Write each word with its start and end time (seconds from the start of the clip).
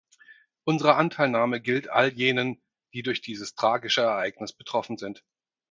Unsere 0.63 0.95
Anteilnahme 0.95 1.61
gilt 1.61 1.87
all 1.87 2.11
jenen, 2.11 2.59
die 2.91 3.03
durch 3.03 3.21
dieses 3.21 3.53
tragische 3.53 4.01
Ereignis 4.01 4.51
betroffen 4.51 4.97
sind. 4.97 5.23